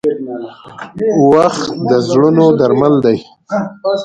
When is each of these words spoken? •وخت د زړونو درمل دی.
•وخت 1.31 1.63
د 1.89 1.91
زړونو 2.07 2.45
درمل 2.59 2.93
دی. 3.05 3.17